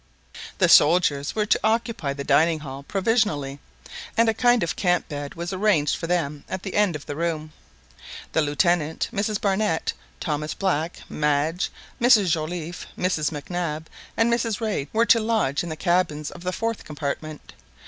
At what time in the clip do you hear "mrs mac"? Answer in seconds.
12.97-13.51